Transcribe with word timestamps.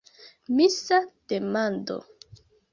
Misa 0.55 0.97
demando. 1.27 1.97